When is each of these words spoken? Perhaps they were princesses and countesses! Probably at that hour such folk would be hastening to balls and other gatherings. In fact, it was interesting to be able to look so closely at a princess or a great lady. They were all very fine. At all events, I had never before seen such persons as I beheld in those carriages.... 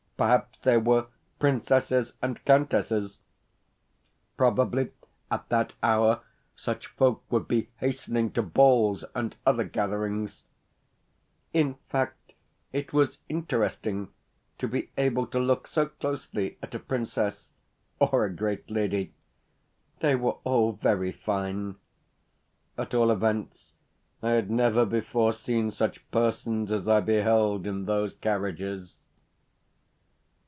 Perhaps 0.21 0.59
they 0.59 0.77
were 0.77 1.07
princesses 1.39 2.15
and 2.21 2.45
countesses! 2.45 3.21
Probably 4.37 4.91
at 5.31 5.49
that 5.49 5.73
hour 5.81 6.21
such 6.55 6.85
folk 6.85 7.23
would 7.31 7.47
be 7.47 7.71
hastening 7.77 8.29
to 8.33 8.43
balls 8.43 9.03
and 9.15 9.35
other 9.47 9.63
gatherings. 9.63 10.43
In 11.53 11.73
fact, 11.89 12.33
it 12.71 12.93
was 12.93 13.17
interesting 13.29 14.09
to 14.59 14.67
be 14.67 14.91
able 14.95 15.25
to 15.25 15.39
look 15.39 15.65
so 15.67 15.87
closely 15.87 16.59
at 16.61 16.75
a 16.75 16.79
princess 16.79 17.51
or 17.99 18.23
a 18.23 18.31
great 18.31 18.69
lady. 18.69 19.15
They 20.01 20.13
were 20.15 20.37
all 20.43 20.73
very 20.73 21.11
fine. 21.11 21.77
At 22.77 22.93
all 22.93 23.09
events, 23.09 23.73
I 24.21 24.33
had 24.33 24.51
never 24.51 24.85
before 24.85 25.33
seen 25.33 25.71
such 25.71 26.07
persons 26.11 26.71
as 26.71 26.87
I 26.87 26.99
beheld 26.99 27.65
in 27.65 27.85
those 27.85 28.13
carriages.... 28.13 28.99